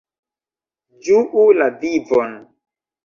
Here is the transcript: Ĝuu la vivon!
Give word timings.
Ĝuu 1.09 1.45
la 1.61 1.67
vivon! 1.85 2.35